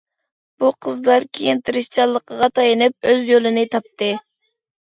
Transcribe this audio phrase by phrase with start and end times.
[0.63, 4.13] بۇ قىزلار كېيىن تىرىشچانلىقىغا تايىنىپ ئۆز يولىنى تاپتى.